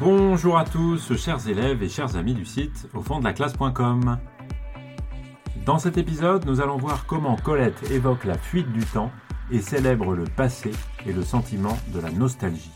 [0.00, 4.18] Bonjour à tous, chers élèves et chers amis du site au fond de la classe.com.
[5.64, 9.12] Dans cet épisode, nous allons voir comment Colette évoque la fuite du temps
[9.52, 10.72] et célèbre le passé
[11.06, 12.72] et le sentiment de la nostalgie.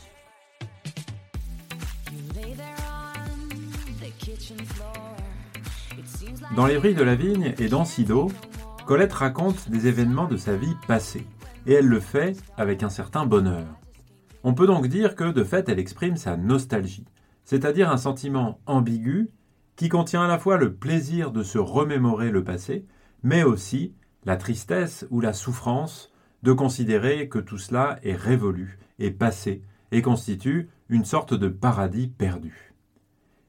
[6.55, 8.31] Dans Les Vrilles de la Vigne et dans Sido,
[8.87, 11.27] Colette raconte des événements de sa vie passée,
[11.67, 13.67] et elle le fait avec un certain bonheur.
[14.45, 17.07] On peut donc dire que de fait elle exprime sa nostalgie,
[17.45, 19.31] c'est-à-dire un sentiment ambigu
[19.77, 22.85] qui contient à la fois le plaisir de se remémorer le passé,
[23.23, 26.13] mais aussi la tristesse ou la souffrance
[26.43, 32.09] de considérer que tout cela est révolu et passé et constitue une sorte de paradis
[32.09, 32.75] perdu.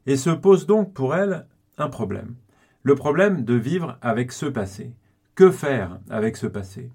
[0.06, 1.46] Et se pose donc pour elle
[1.78, 2.36] un problème.
[2.84, 4.94] Le problème de vivre avec ce passé.
[5.36, 6.92] Que faire avec ce passé?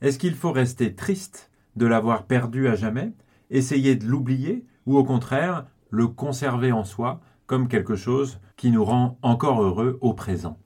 [0.00, 3.12] Est-ce qu'il faut rester triste de l'avoir perdu à jamais,
[3.50, 8.84] essayer de l'oublier, ou au contraire le conserver en soi comme quelque chose qui nous
[8.84, 10.58] rend encore heureux au présent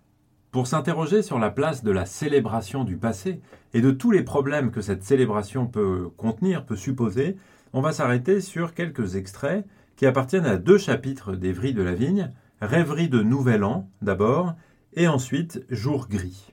[0.51, 3.41] Pour s'interroger sur la place de la célébration du passé
[3.75, 7.37] et de tous les problèmes que cette célébration peut contenir, peut supposer,
[7.73, 12.33] on va s'arrêter sur quelques extraits qui appartiennent à deux chapitres Vrilles de la Vigne,
[12.61, 14.55] Rêverie de Nouvel An d'abord,
[14.95, 16.53] et ensuite Jour gris.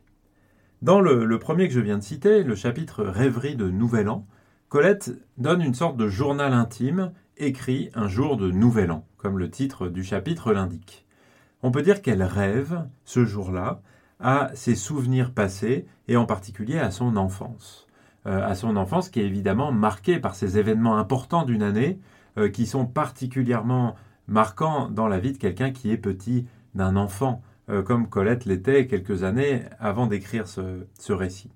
[0.81, 4.27] Dans le, premier que je viens de citer, le chapitre Rêverie de Nouvel An,
[4.69, 9.49] Colette donne une sorte de journal intime écrit un jour de Nouvel An, comme le
[9.49, 11.05] titre du chapitre l'indique.
[11.63, 13.81] On peut dire qu'elle rêve, ce jour-là,
[14.19, 17.87] à ses souvenirs passés et en particulier à son enfance.
[18.25, 21.97] Euh, à son enfance qui est évidemment marquée par ces événements importants d'une année
[22.37, 23.95] euh, qui sont particulièrement
[24.27, 26.45] marquants dans la vie de quelqu'un qui est petit,
[26.75, 31.51] d'un enfant, euh, comme Colette l'était quelques années avant d'écrire ce, récit.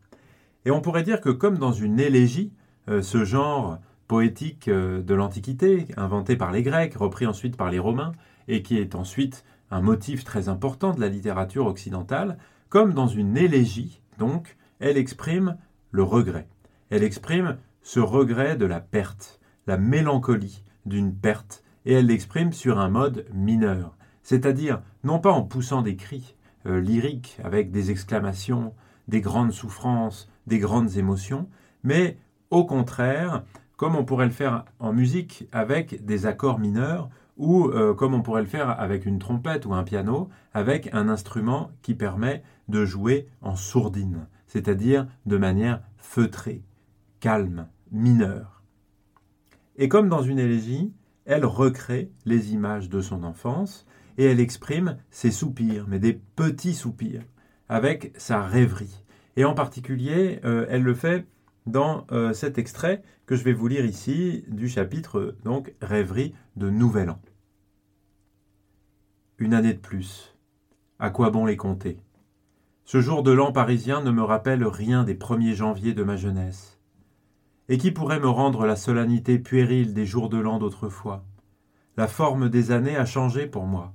[0.63, 2.53] Et on pourrait dire que comme dans une élégie,
[2.87, 8.11] ce genre poétique euh, de l'Antiquité, inventé par les Grecs, repris ensuite par les Romains,
[8.47, 12.37] et qui est ensuite un motif très important de la littérature occidentale,
[12.69, 15.57] comme dans une élégie, donc, elle exprime
[15.91, 16.47] le regret.
[16.89, 22.79] Elle exprime ce regret de la perte, la mélancolie d'une perte, et elle l'exprime sur
[22.79, 26.35] un mode mineur c'est-à-dire non pas en poussant des cris
[26.65, 28.73] euh, lyriques avec des exclamations,
[29.07, 31.49] des grandes souffrances, des grandes émotions,
[31.83, 32.17] mais
[32.51, 33.43] au contraire,
[33.77, 38.21] comme on pourrait le faire en musique avec des accords mineurs, ou euh, comme on
[38.21, 42.85] pourrait le faire avec une trompette ou un piano, avec un instrument qui permet de
[42.85, 46.61] jouer en sourdine, c'est-à-dire de manière feutrée,
[47.19, 48.61] calme, mineure.
[49.77, 50.93] Et comme dans une élégie,
[51.25, 56.75] elle recrée les images de son enfance, et elle exprime ses soupirs, mais des petits
[56.75, 57.23] soupirs,
[57.69, 59.03] avec sa rêverie.
[59.37, 61.25] Et en particulier, euh, elle le fait
[61.65, 66.69] dans euh, cet extrait que je vais vous lire ici du chapitre donc Rêverie de
[66.69, 67.21] Nouvel An.
[69.37, 70.35] Une année de plus.
[70.99, 71.97] À quoi bon les compter?
[72.85, 76.79] Ce jour de l'an parisien ne me rappelle rien des 1er janvier de ma jeunesse.
[77.69, 81.23] Et qui pourrait me rendre la solennité puérile des jours de l'an d'autrefois?
[81.97, 83.93] La forme des années a changé pour moi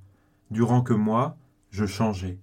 [0.51, 1.37] durant que moi,
[1.71, 2.39] je changeais.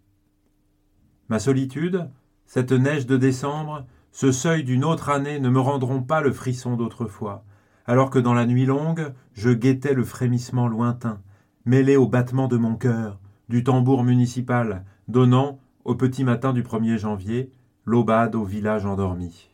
[1.29, 2.09] Ma solitude,
[2.45, 6.77] cette neige de décembre, ce seuil d'une autre année ne me rendront pas le frisson
[6.77, 7.43] d'autrefois,
[7.87, 11.19] alors que dans la nuit longue, je guettais le frémissement lointain,
[11.65, 13.19] mêlé au battement de mon cœur,
[13.49, 17.51] du tambour municipal, donnant, au petit matin du 1er janvier,
[17.85, 19.49] l'aubade au village endormi.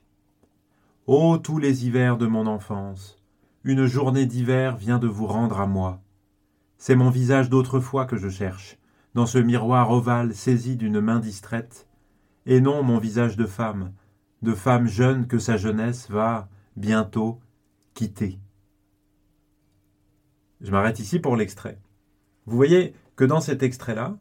[1.07, 3.17] Ô tous les hivers de mon enfance,
[3.63, 6.01] une journée d'hiver vient de vous rendre à moi.
[6.77, 8.77] C'est mon visage d'autrefois que je cherche,
[9.13, 11.87] dans ce miroir ovale saisi d'une main distraite,
[12.45, 13.93] et non mon visage de femme,
[14.41, 17.39] de femme jeune que sa jeunesse va, bientôt,
[17.93, 18.39] quitter.
[20.61, 21.79] Je m'arrête ici pour l'extrait.
[22.45, 24.17] Vous voyez que dans cet extrait-là,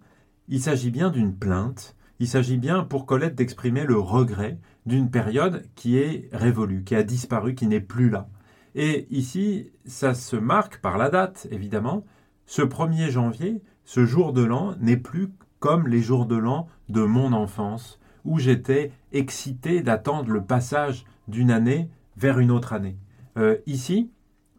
[0.49, 5.65] il s'agit bien d'une plainte, il s'agit bien pour Colette d'exprimer le regret d'une période
[5.75, 8.29] qui est révolue, qui a disparu, qui n'est plus là.
[8.75, 12.05] Et ici, ça se marque par la date, évidemment,
[12.47, 15.29] ce 1er janvier, ce jour de l'an, n'est plus
[15.59, 21.51] comme les jours de l'an de mon enfance, où j'étais excité d'attendre le passage d'une
[21.51, 22.97] année vers une autre année.
[23.37, 24.11] Euh, ici,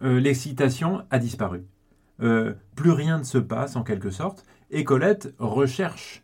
[0.01, 1.65] euh, l'excitation a disparu.
[2.21, 6.23] Euh, plus rien ne se passe en quelque sorte, et Colette recherche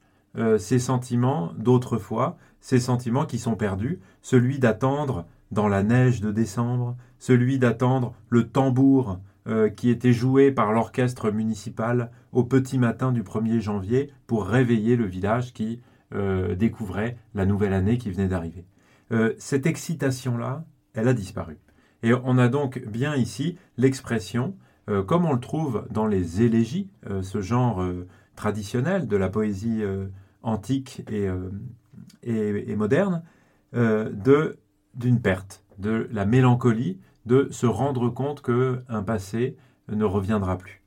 [0.57, 6.97] ces sentiments d'autrefois, ces sentiments qui sont perdus, celui d'attendre dans la neige de décembre,
[7.19, 9.21] celui d'attendre le tambour
[9.77, 15.05] qui était joué par l'orchestre municipal au petit matin du 1er janvier pour réveiller le
[15.05, 15.79] village qui
[16.13, 18.65] euh, découvrait la nouvelle année qui venait d'arriver.
[19.11, 21.57] Euh, cette excitation-là, elle a disparu.
[22.03, 24.55] Et on a donc bien ici l'expression
[25.07, 26.91] comme on le trouve dans les élégies,
[27.23, 27.83] ce genre
[28.35, 29.81] traditionnel de la poésie
[30.43, 31.27] antique et,
[32.21, 33.23] et moderne,
[33.73, 39.57] d'une perte, de la mélancolie, de se rendre compte qu'un passé
[39.89, 40.83] ne reviendra plus.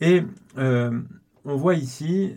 [0.00, 0.24] Et
[0.56, 2.36] on voit ici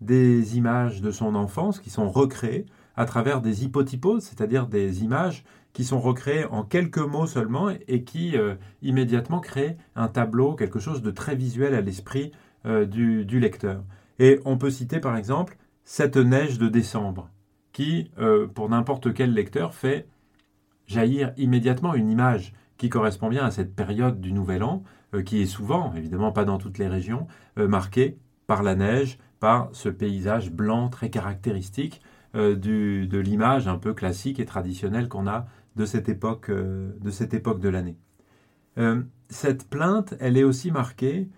[0.00, 2.66] des images de son enfance qui sont recréées
[2.96, 8.02] à travers des hypotyposes, c'est-à-dire des images qui sont recréées en quelques mots seulement et
[8.02, 12.32] qui euh, immédiatement créent un tableau, quelque chose de très visuel à l'esprit
[12.66, 13.82] euh, du, lecteur.
[14.18, 17.30] Et on peut citer par exemple cette neige de décembre,
[17.72, 20.06] qui, euh, pour n'importe quel lecteur, fait
[20.86, 24.82] jaillir immédiatement une image qui correspond bien à cette période du Nouvel An,
[25.24, 27.26] qui est souvent, évidemment pas dans toutes les régions,
[27.56, 28.16] marquée
[28.46, 32.00] par la neige, par ce paysage blanc très caractéristique
[32.36, 37.10] euh, de l'image un peu classique et traditionnelle qu'on a de cette époque euh, de,
[37.10, 37.96] cette époque l'année.
[38.78, 41.28] Euh, cette plainte, elle est aussi marquée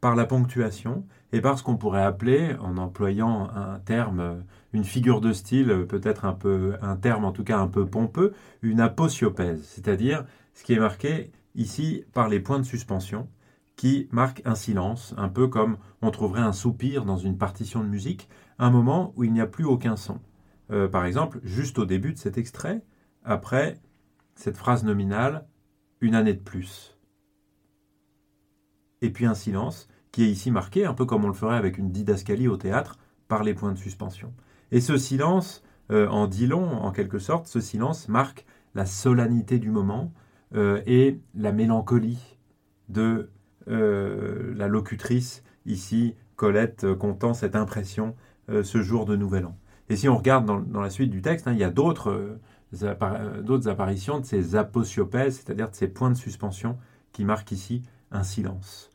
[0.00, 5.20] par la ponctuation et par ce qu'on pourrait appeler, en employant un terme, une figure
[5.20, 9.62] de style, peut-être un peu, un terme en tout cas un peu pompeux, une aposiopèse,
[9.62, 13.28] c'est-à-dire ce qui est marqué ici par les points de suspension,
[13.76, 17.88] qui marque un silence, un peu comme on trouverait un soupir dans une partition de
[17.88, 18.28] musique,
[18.58, 20.20] un moment où il n'y a plus aucun son.
[20.70, 22.84] Euh, par exemple, juste au début de cet extrait,
[23.24, 23.80] après
[24.34, 25.46] cette phrase nominale,
[26.00, 26.98] une année de plus.
[29.00, 31.78] Et puis un silence qui est ici marqué, un peu comme on le ferait avec
[31.78, 32.98] une didascalie au théâtre,
[33.28, 34.32] par les points de suspension.
[34.70, 39.58] Et ce silence, euh, en dit long en quelque sorte, ce silence marque la solennité
[39.58, 40.12] du moment
[40.54, 42.38] euh, et la mélancolie
[42.88, 43.30] de
[43.66, 48.16] la locutrice, ici, Colette, euh, comptant cette impression
[48.50, 49.56] euh, ce jour de Nouvel An.
[49.88, 52.38] Et si on regarde dans, la suite du texte, hein, il y a d'autres
[53.68, 56.78] apparitions de ces aposiopèses, c'est-à-dire de ces points de suspension
[57.12, 58.90] qui marquent ici un silence,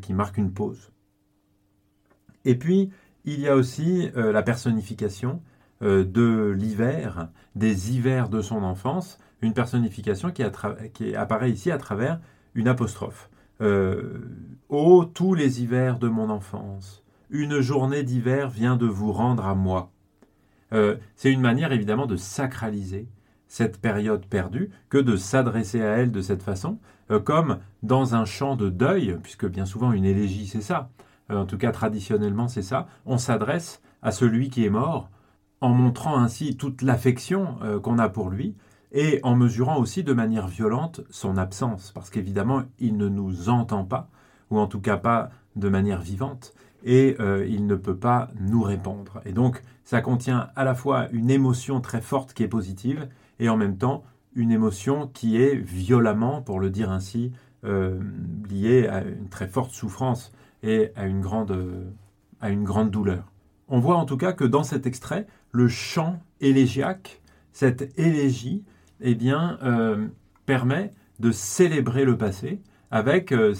[0.00, 0.92] qui marquent une pause.
[2.46, 2.90] Et puis,
[3.24, 5.42] il y a aussi la personnification
[5.82, 12.18] de l'hiver, des hivers de son enfance, une personnification qui apparaît ici à travers
[12.54, 13.28] une apostrophe.
[13.60, 19.54] Ô tous les hivers de mon enfance, une journée d'hiver vient de vous rendre à
[19.54, 19.90] moi.
[20.72, 23.08] Euh, c'est une manière évidemment de sacraliser
[23.48, 26.78] cette période perdue que de s'adresser à elle de cette façon,
[27.10, 30.90] euh, comme dans un chant de deuil, puisque bien souvent une élégie c'est ça,
[31.28, 35.10] en tout cas traditionnellement c'est ça, on s'adresse à celui qui est mort
[35.60, 38.54] en montrant ainsi toute l'affection qu'on a pour lui,
[38.92, 43.84] et en mesurant aussi de manière violente son absence, parce qu'évidemment, il ne nous entend
[43.84, 44.08] pas,
[44.50, 46.54] ou en tout cas pas de manière vivante,
[46.84, 49.20] et euh, il ne peut pas nous répondre.
[49.24, 53.08] Et donc, ça contient à la fois une émotion très forte qui est positive,
[53.38, 54.04] et en même temps
[54.34, 57.32] une émotion qui est violemment, pour le dire ainsi,
[57.64, 58.00] euh,
[58.48, 60.32] liée à une très forte souffrance
[60.62, 61.56] et à une, grande,
[62.40, 63.30] à une grande douleur.
[63.68, 67.20] On voit en tout cas que dans cet extrait, le chant élégiaque,
[67.52, 68.64] cette élégie,
[69.00, 70.06] eh bien, euh,
[70.46, 72.60] permet de célébrer le passé
[72.90, 73.54] avec euh,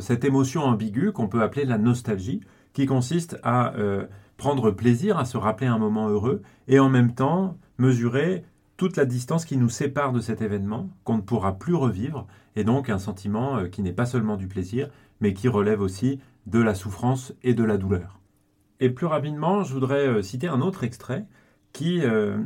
[0.00, 2.40] cette émotion ambiguë qu'on peut appeler la nostalgie,
[2.72, 4.06] qui consiste à euh,
[4.38, 8.44] prendre plaisir à se rappeler un moment heureux et en même temps mesurer
[8.78, 12.26] toute la distance qui nous sépare de cet événement, qu'on ne pourra plus revivre,
[12.56, 14.88] et donc un sentiment qui n'est pas seulement du plaisir,
[15.20, 18.18] mais qui relève aussi de la souffrance et de la douleur.
[18.80, 21.26] Et plus rapidement, je voudrais citer un autre extrait
[21.72, 22.38] qui euh,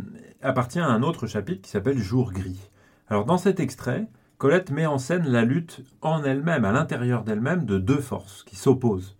[0.42, 2.70] appartient à un autre chapitre qui s'appelle Jour gris.
[3.08, 4.06] Alors dans cet extrait,
[4.38, 8.56] Colette met en scène la lutte en elle-même, à l'intérieur d'elle-même, de deux forces qui
[8.56, 9.16] s'opposent.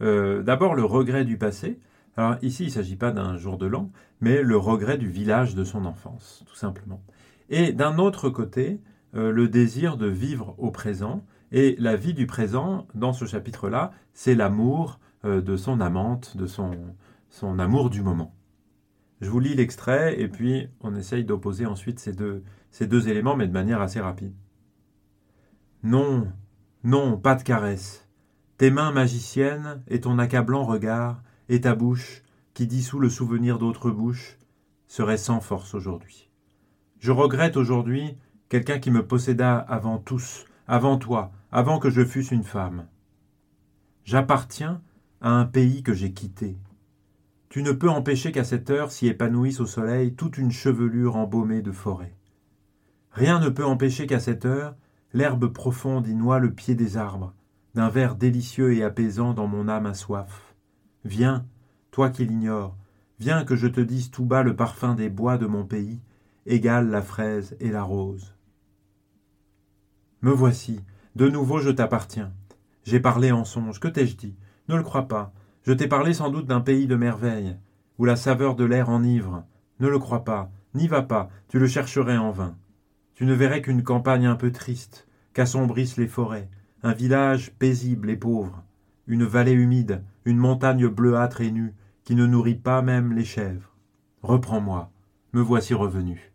[0.00, 1.80] Euh, d'abord le regret du passé.
[2.16, 5.54] Alors ici, il ne s'agit pas d'un jour de l'an, mais le regret du village
[5.54, 7.02] de son enfance, tout simplement.
[7.48, 8.80] Et d'un autre côté,
[9.14, 11.24] euh, le désir de vivre au présent.
[11.50, 16.72] Et la vie du présent, dans ce chapitre-là, c'est l'amour de son amante, de son,
[17.30, 18.37] son amour du moment.
[19.20, 23.52] Je vous lis l'extrait et puis on essaye d'opposer ensuite ces deux, éléments, mais de
[23.52, 24.34] manière assez rapide.
[25.82, 26.32] Non,
[26.84, 28.08] non, pas de caresse.
[28.58, 32.22] Tes mains magiciennes et ton accablant regard et ta bouche,
[32.54, 34.38] qui dissout le souvenir d'autres bouches,
[34.86, 36.28] seraient sans force aujourd'hui.
[36.98, 38.16] Je regrette aujourd'hui
[38.48, 42.86] quelqu'un qui me posséda avant tous, avant toi, avant que je fusse une femme.
[44.04, 44.80] J'appartiens
[45.20, 46.56] à un pays que j'ai quitté,
[47.48, 51.62] tu ne peux empêcher qu'à cette heure s'y épanouisse au soleil toute une chevelure embaumée
[51.62, 52.14] de forêt.
[53.10, 54.76] Rien ne peut empêcher qu'à cette heure
[55.14, 57.34] l'herbe profonde y noie le pied des arbres,
[57.74, 60.54] d'un verre délicieux et apaisant dans mon âme à soif.
[61.04, 61.46] Viens,
[61.90, 62.76] toi qui l'ignores,
[63.18, 66.00] viens que je te dise tout bas le parfum des bois de mon pays,
[66.44, 68.34] égale la fraise et la rose.
[70.20, 70.80] Me voici,
[71.16, 72.32] de nouveau je t'appartiens,
[72.84, 74.36] J'ai parlé en songe, que t'ai-je dit?
[74.68, 75.32] Ne le crois pas.
[75.68, 77.54] Je t'ai parlé sans doute d'un pays de merveilles,
[77.98, 79.44] où la saveur de l'air enivre.
[79.80, 82.56] Ne le crois pas, n'y va pas, tu le chercherais en vain.
[83.12, 86.48] Tu ne verrais qu'une campagne un peu triste, qu'assombrissent les forêts,
[86.82, 88.64] un village paisible et pauvre,
[89.06, 93.76] une vallée humide, une montagne bleuâtre et nue, qui ne nourrit pas même les chèvres.
[94.22, 94.90] Reprends-moi,
[95.34, 96.32] me voici revenu.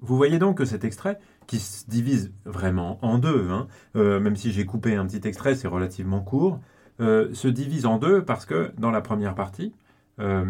[0.00, 4.36] Vous voyez donc que cet extrait, qui se divise vraiment en deux, hein, euh, même
[4.36, 6.60] si j'ai coupé un petit extrait, c'est relativement court,
[7.00, 9.74] euh, se divise en deux parce que dans la première partie,
[10.20, 10.44] euh,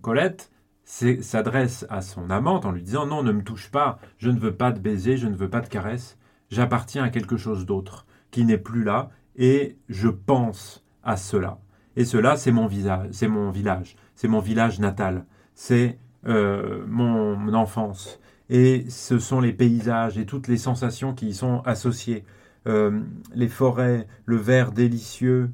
[0.00, 0.50] Colette
[0.84, 4.54] s'adresse à son amante en lui disant non, ne me touche pas, je ne veux
[4.54, 6.16] pas de baiser, je ne veux pas de caresse,
[6.50, 11.58] j'appartiens à quelque chose d'autre qui n'est plus là et je pense à cela.
[11.96, 12.70] Et cela, c'est mon
[13.10, 18.18] c'est mon village, c'est mon village natal, c'est mon enfance,
[18.50, 22.24] et ce sont les paysages et toutes les sensations qui y sont associées.
[22.66, 23.00] Euh,
[23.34, 25.50] les forêts, le vert délicieux,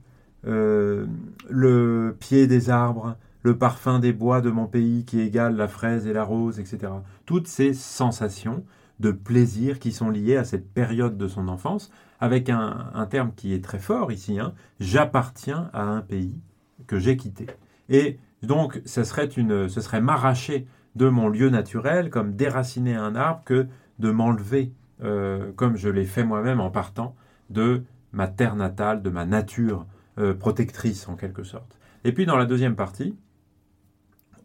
[0.46, 1.06] euh,
[1.48, 6.06] le pied des arbres, le parfum des bois de mon pays qui égale la fraise
[6.06, 6.92] et la rose, etc.
[7.26, 8.64] Toutes ces sensations
[9.00, 13.52] de plaisir qui sont liées à cette période de son enfance, avec un, terme qui
[13.52, 16.40] est très fort ici, hein, j'appartiens à un pays
[16.86, 17.46] que j'ai quitté.
[17.88, 23.14] Et donc, ce serait, une, ce serait m'arracher de mon lieu naturel, comme déraciner un
[23.14, 23.66] arbre, que
[23.98, 24.72] de m'enlever,
[25.02, 27.14] euh, comme je l'ai fait moi-même en partant
[27.50, 27.82] de
[28.12, 29.86] ma terre natale, de ma nature
[30.18, 31.78] euh, protectrice en quelque sorte.
[32.04, 33.16] Et puis dans la deuxième partie,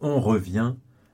[0.01, 0.73] on revient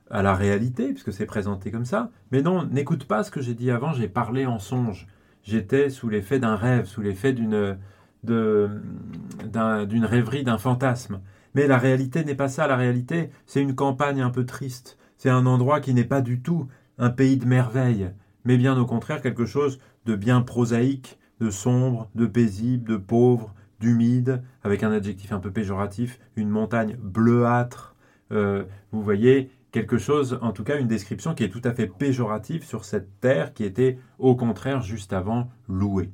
[0.10, 2.12] à la réalité, puisque c'est présenté comme ça.
[2.32, 5.08] Mais non, n'écoute pas ce que j'ai dit avant, j'ai parlé en songe.
[5.44, 7.78] J'étais sous l'effet d'un rêve, sous l'effet d'une
[8.24, 11.20] d'une rêverie, d'un fantasme.
[11.54, 15.32] Mais la réalité n'est pas ça, la réalité, c'est une campagne un peu triste, c'est
[15.32, 16.68] un endroit qui n'est pas du tout
[17.00, 18.12] un pays de merveille,
[18.44, 23.56] mais bien au contraire quelque chose de bien prosaïque, de sombre, de paisible, de pauvre,
[23.80, 27.96] d'humide, avec un adjectif un peu péjoratif, une montagne bleuâtre.
[28.32, 31.88] Euh, vous voyez, quelque chose, en tout cas une description qui est tout à fait
[31.88, 36.12] péjorative sur cette terre qui était au contraire juste avant louée.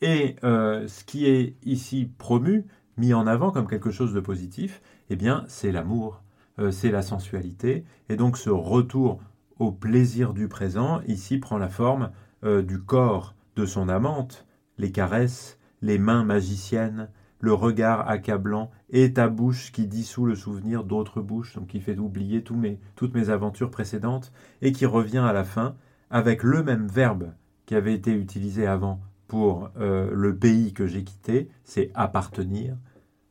[0.00, 2.66] Et euh, ce qui est ici promu,
[2.98, 4.80] mis en avant comme quelque chose de positif,
[5.10, 6.22] eh bien c'est l'amour,
[6.70, 7.84] c'est la sensualité.
[8.08, 9.20] Et donc ce retour
[9.58, 12.10] au plaisir du présent, ici, prend la forme
[12.44, 14.46] euh, du corps de son amante,
[14.78, 17.08] les caresses, les mains magiciennes,
[17.40, 21.98] le regard accablant et ta bouche qui dissout le souvenir d'autres bouches, donc qui fait
[21.98, 24.32] oublier toutes mes aventures précédentes,
[24.62, 25.76] et qui revient à la fin
[26.10, 27.32] avec le même verbe
[27.66, 32.76] qui avait été utilisé avant pour euh, le pays que j'ai quitté, c'est appartenir.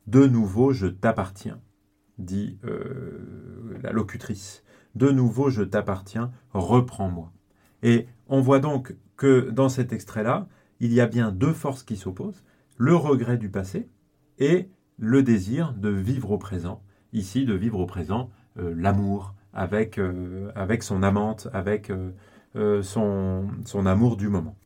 [0.06, 1.60] De nouveau, je t'appartiens
[2.18, 4.62] dit euh, la locutrice.
[4.94, 7.32] De nouveau, je t'appartiens, reprends-moi.
[7.82, 10.48] Et on voit donc que dans cet extrait-là,
[10.80, 12.44] il y a bien deux forces qui s'opposent,
[12.76, 13.88] le regret du passé
[14.38, 14.68] et
[14.98, 16.82] le désir de vivre au présent.
[17.12, 21.92] Ici, de vivre au présent, euh, l'amour avec, euh, avec son amante, avec
[22.82, 24.56] son, son amour du moment.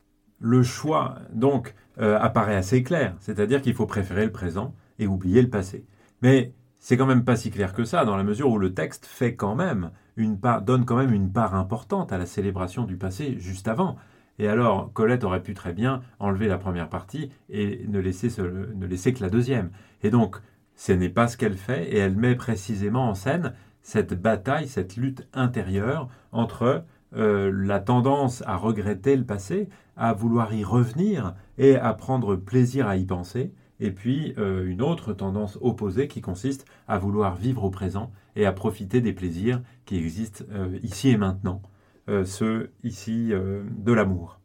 [0.40, 5.48] Le choix, donc, apparaît assez clair, c'est-à-dire qu'il faut préférer le présent et oublier le
[5.48, 5.86] passé.
[6.20, 9.06] Mais c'est quand même pas si clair que ça, dans la mesure où le texte
[9.06, 12.96] fait quand même une part, donne quand même une part importante à la célébration du
[12.96, 13.96] passé juste avant.
[14.38, 18.86] Et alors, Colette aurait pu très bien enlever la première partie et ne laisser, ne
[18.86, 19.70] laisser que la deuxième.
[20.02, 20.36] Et donc,
[20.76, 24.96] ce n'est pas ce qu'elle fait, et elle met précisément en scène cette bataille, cette
[24.96, 26.84] lutte intérieure entre
[27.16, 32.86] euh, la tendance à regretter le passé, à vouloir y revenir et à prendre plaisir
[32.86, 37.64] à y penser, et puis euh, une autre tendance opposée qui consiste à vouloir vivre
[37.64, 41.62] au présent et à profiter des plaisirs qui existent euh, ici et maintenant,
[42.08, 44.40] euh, ceux ici de l'amour.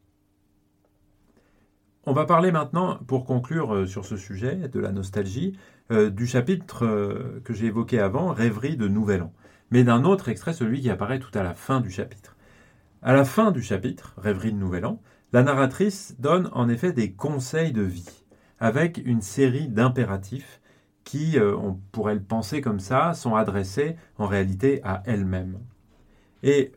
[2.05, 5.57] On va parler maintenant, pour conclure sur ce sujet de la nostalgie,
[5.89, 9.33] du chapitre que j'ai évoqué avant, Rêverie de Nouvel An,
[9.71, 12.35] mais d'un autre extrait, celui qui apparaît tout à la fin du chapitre.
[13.01, 17.13] À la fin du chapitre, Rêverie de Nouvel An, la narratrice donne en effet des
[17.13, 18.22] conseils de vie
[18.59, 20.61] avec une série d'impératifs
[21.03, 25.59] qui, euh, on pourrait le penser comme ça, sont adressés en réalité à elle-même.
[26.43, 26.71] Et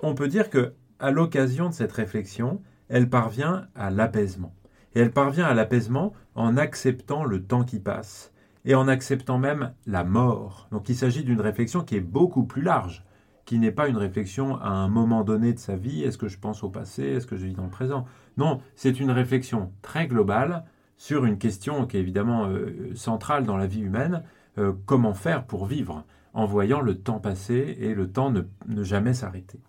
[0.00, 4.54] on peut dire que à l'occasion de cette réflexion, elle parvient à l'apaisement.
[4.94, 8.32] Et elle parvient à l'apaisement en acceptant le temps qui passe
[8.64, 10.68] et en acceptant même la mort.
[10.72, 13.04] Donc il s'agit d'une réflexion qui est beaucoup plus large,
[13.44, 16.38] qui n'est pas une réflexion à un moment donné de sa vie, est-ce que je
[16.38, 18.06] pense au passé, est-ce que je vis dans le présent?
[18.36, 20.64] Non, c'est une réflexion très globale
[20.96, 24.22] sur une question qui est évidemment euh, centrale dans la vie humaine,
[24.58, 29.14] euh, comment faire pour vivre en voyant le temps passer et le temps ne, jamais
[29.14, 29.60] s'arrêter.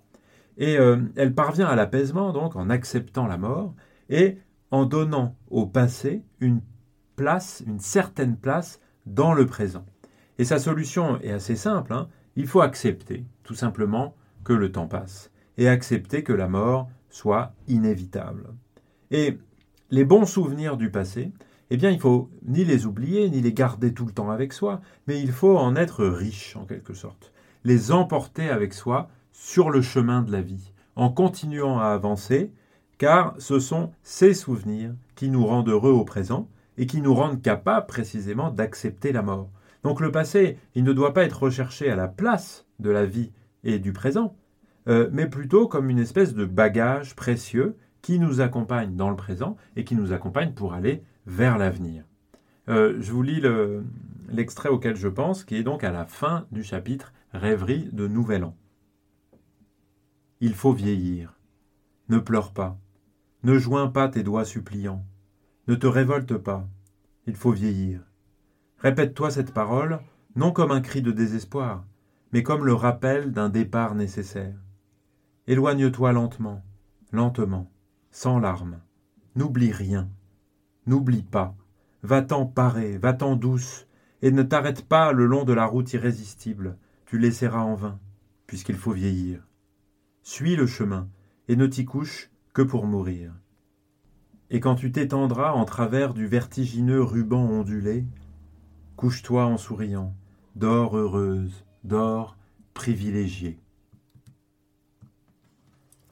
[0.57, 3.73] Et euh, elle parvient à l'apaisement donc en acceptant la mort
[4.09, 4.37] et
[4.71, 6.61] en donnant au passé une
[7.15, 9.85] place, une certaine place dans le présent.
[10.39, 12.09] Et sa solution est assez simple, hein.
[12.35, 17.53] il faut accepter tout simplement que le temps passe et accepter que la mort soit
[17.67, 18.53] inévitable.
[19.09, 19.39] Et
[19.89, 21.31] les bons souvenirs du passé,
[21.69, 24.81] eh bien, il faut ni les oublier, ni les garder tout le temps avec soi,
[25.07, 27.33] mais il faut en être riche, en quelque sorte.
[27.63, 32.51] Les emporter avec soi sur le chemin de la vie, en continuant à avancer,
[32.97, 37.41] car ce sont ces souvenirs qui nous rendent heureux au présent et qui nous rendent
[37.41, 39.49] capables précisément d'accepter la mort.
[39.83, 43.31] Donc le passé, il ne doit pas être recherché à la place de la vie
[43.63, 44.35] et du présent,
[44.87, 49.57] euh, mais plutôt comme une espèce de bagage précieux qui nous accompagne dans le présent
[49.75, 52.03] et qui nous accompagne pour aller vers l'avenir.
[52.69, 53.41] Euh, je vous lis
[54.29, 58.43] l'extrait auquel je pense, qui est donc à la fin du chapitre Rêverie de Nouvel
[58.43, 58.55] An.
[60.39, 61.33] Il faut vieillir.
[62.09, 62.77] Ne pleure pas.
[63.43, 65.05] Ne joins pas tes doigts suppliants.
[65.67, 66.67] Ne te révolte pas.
[67.25, 68.01] Il faut vieillir.
[68.79, 69.99] Répète-toi cette parole,
[70.35, 71.85] non comme un cri de désespoir,
[72.31, 74.55] mais comme le rappel d'un départ nécessaire.
[75.47, 76.63] Éloigne-toi lentement,
[77.11, 77.71] lentement,
[78.17, 78.79] sans larmes.
[79.35, 80.09] N'oublie rien.
[80.87, 81.55] N'oublie pas.
[82.01, 83.85] Va-t'en parée, va-t'en douce,
[84.23, 86.79] et ne t'arrête pas le long de la route irrésistible.
[87.05, 87.99] Tu l'essaieras en vain,
[88.47, 89.47] puisqu'il faut vieillir.
[90.23, 91.07] Suis le chemin,
[91.47, 93.33] et ne t'y couche que pour mourir.
[94.49, 98.03] Et quand tu t'étendras en travers du vertigineux ruban ondulé,
[98.95, 100.15] couche-toi en souriant,
[100.55, 102.35] dors heureuse, dors
[102.73, 103.59] privilégiée.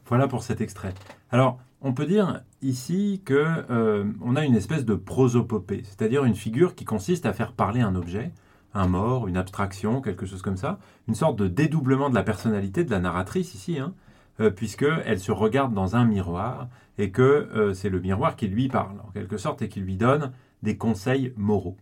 [0.05, 0.93] Voilà pour cet extrait.
[1.31, 6.36] Alors, on peut dire ici que euh, on a une espèce de prosopopée, c'est-à-dire une
[6.36, 8.32] figure qui consiste à faire parler un objet,
[8.74, 12.84] un mort, une abstraction, quelque chose comme ça, une sorte de dédoublement de la personnalité
[12.84, 13.94] de la narratrice ici, hein,
[14.41, 16.67] euh, puisqu'elle se regarde dans un miroir
[16.98, 19.95] et que euh, c'est le miroir qui lui parle, en quelque sorte, et qui lui
[19.95, 21.78] donne des conseils moraux.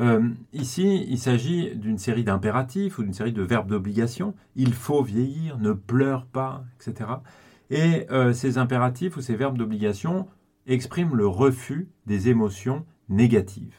[0.00, 4.34] Euh, ici, il s'agit d'une série d'impératifs ou d'une série de verbes d'obligation.
[4.56, 7.10] Il faut vieillir, ne pleure pas, etc.
[7.70, 10.26] Et euh, ces impératifs ou ces verbes d'obligation
[10.66, 13.76] expriment le refus des émotions négatives.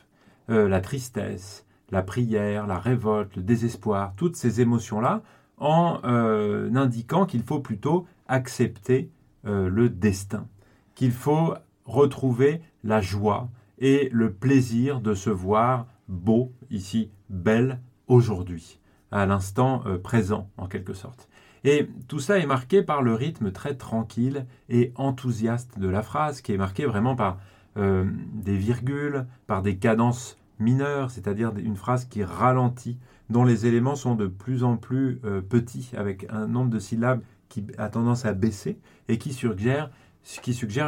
[0.49, 5.21] Euh, la tristesse, la prière, la révolte, le désespoir, toutes ces émotions-là,
[5.57, 9.09] en indiquant qu'il faut plutôt accepter
[9.45, 10.49] le destin,
[10.95, 11.53] qu'il faut
[11.85, 18.79] retrouver la joie et le plaisir de se voir beau, ici belle, aujourd'hui,
[19.11, 21.29] à l'instant euh, présent en quelque sorte.
[21.65, 26.41] Et tout ça est marqué par le rythme très tranquille et enthousiaste de la phrase,
[26.41, 27.39] qui est marqué vraiment par
[27.77, 32.99] euh, des virgules, par des cadences mineures, c'est-à-dire une phrase qui ralentit,
[33.31, 37.21] dont les éléments sont de plus en plus euh, petits, avec un nombre de syllabes
[37.49, 39.89] qui a tendance à baisser et qui suggère,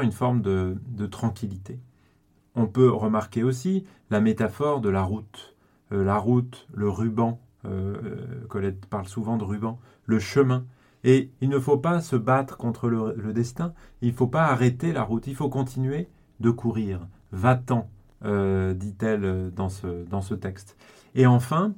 [0.01, 1.79] une forme de tranquillité.
[2.53, 5.55] On peut remarquer aussi la métaphore de la route.
[5.91, 10.65] Euh, la route, le ruban, euh, Colette parle souvent de ruban, le chemin.
[11.03, 14.91] Et il ne faut pas se battre contre le, destin, il ne faut pas arrêter
[14.91, 17.07] la route, il faut continuer de courir.
[17.31, 17.89] Va-t'en,
[18.25, 20.75] euh, dit-elle dans ce, dans ce texte.
[21.15, 21.75] Et enfin,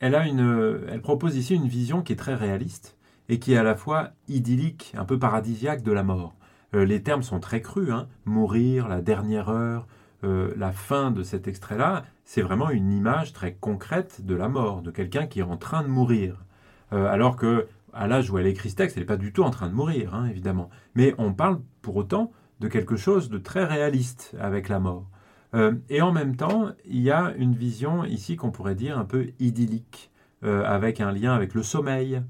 [0.00, 2.96] elle, a une, elle propose ici une vision qui est très réaliste
[3.28, 6.34] et qui est à la fois idyllique, un peu paradisiaque de la mort.
[6.72, 8.08] les termes sont très crus, hein.
[8.24, 9.86] mourir, la dernière heure,
[10.24, 14.82] euh, la fin de cet extrait-là, c'est vraiment une image très concrète de la mort,
[14.82, 16.44] de quelqu'un qui est en train de mourir.
[16.92, 19.44] Euh, alors que à l'âge où elle écrit ce texte, elle n'est pas du tout
[19.44, 20.70] en train de mourir, hein, évidemment.
[20.94, 25.08] Mais on parle pour autant de quelque chose de très réaliste avec la mort.
[25.54, 29.04] Euh, et en même temps, il y a une vision ici qu'on pourrait dire un
[29.04, 30.10] peu idyllique,
[30.42, 32.22] avec un lien avec le sommeil,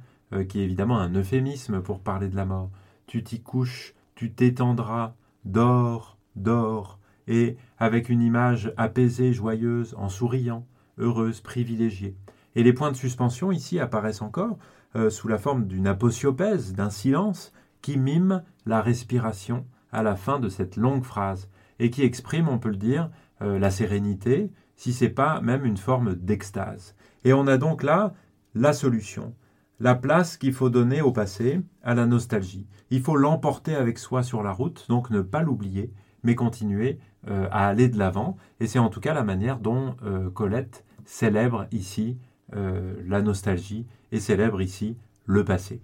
[0.48, 2.70] qui est évidemment un euphémisme pour parler de la mort.
[3.06, 6.98] Tu t'y couches, tu t'étendras, dors, dors,
[7.28, 10.66] et avec une image apaisée, joyeuse, en souriant,
[10.98, 12.16] heureuse, privilégiée.
[12.54, 14.58] Et les points de suspension ici apparaissent encore
[14.96, 20.40] euh, sous la forme d'une aposiopèse, d'un silence qui mime la respiration à la fin
[20.40, 23.10] de cette longue phrase et qui exprime, on peut le dire,
[23.42, 26.94] euh, la sérénité, si c'est pas même une forme d'extase.
[27.24, 28.14] Et on a donc là
[28.54, 29.34] la solution,
[29.80, 32.66] la place qu'il faut donner au passé, à la nostalgie.
[32.90, 37.48] Il faut l'emporter avec soi sur la route, donc ne pas l'oublier, mais continuer euh,
[37.50, 38.36] à aller de l'avant.
[38.60, 42.18] Et c'est en tout cas la manière dont euh, Colette célèbre ici
[42.54, 45.82] euh, la nostalgie et célèbre ici le passé.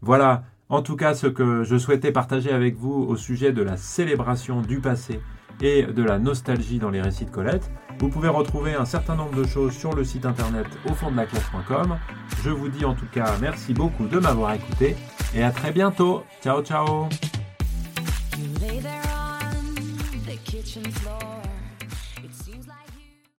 [0.00, 3.76] Voilà en tout cas ce que je souhaitais partager avec vous au sujet de la
[3.76, 5.20] célébration du passé
[5.60, 7.70] et de la nostalgie dans les récits de Colette.
[7.98, 11.16] Vous pouvez retrouver un certain nombre de choses sur le site internet au fond de
[11.16, 11.98] la classe.com.
[12.44, 14.96] Je vous dis en tout cas merci beaucoup de m'avoir écouté
[15.34, 16.22] et à très bientôt.
[16.40, 17.08] Ciao ciao
[20.62, 21.49] kitchen floor.